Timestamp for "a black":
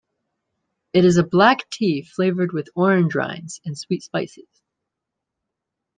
1.17-1.69